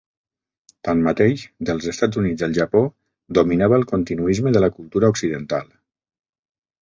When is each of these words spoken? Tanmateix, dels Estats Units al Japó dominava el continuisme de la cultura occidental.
Tanmateix, 0.87 1.41
dels 1.69 1.89
Estats 1.91 2.19
Units 2.21 2.45
al 2.47 2.55
Japó 2.59 2.81
dominava 3.39 3.79
el 3.81 3.85
continuisme 3.93 4.53
de 4.57 4.65
la 4.67 4.71
cultura 4.79 5.11
occidental. 5.17 5.69